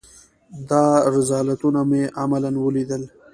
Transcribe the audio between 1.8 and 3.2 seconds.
مې عملاً وليدل.